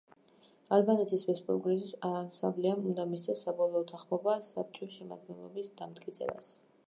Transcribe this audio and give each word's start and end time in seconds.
ალბანეთის 0.77 1.25
რესპუბლიკის 1.31 1.91
ასამბლეამ 2.09 2.81
უნდა 2.91 3.05
მისცეს 3.11 3.45
საბოლოო 3.47 3.85
თანხმობა 3.93 4.37
საბჭოს 4.49 4.95
შემადგენლობის 4.97 5.73
დამტკიცებას. 5.83 6.53